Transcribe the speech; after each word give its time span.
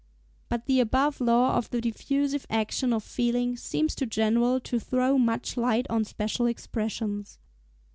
But 0.49 0.65
the 0.65 0.79
above 0.79 1.21
law 1.21 1.55
of 1.57 1.69
the 1.69 1.79
diffusive 1.79 2.47
action 2.49 2.91
of 2.91 3.03
feelings 3.03 3.61
seems 3.61 3.93
too 3.93 4.07
general 4.07 4.59
to 4.61 4.79
throw 4.79 5.19
much 5.19 5.57
light 5.57 5.85
on 5.91 6.05
special 6.05 6.47
expressions. 6.47 7.37